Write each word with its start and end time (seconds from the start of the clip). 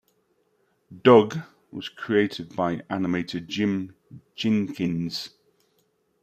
"Doug" 1.03 1.37
was 1.69 1.87
created 1.87 2.55
by 2.55 2.77
animator 2.89 3.45
Jim 3.45 3.95
Jinkins. 4.35 5.29